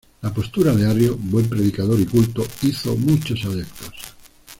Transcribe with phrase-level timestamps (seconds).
[0.23, 3.91] La postura de Arrio, buen predicador y culto, hizo muchos adeptos.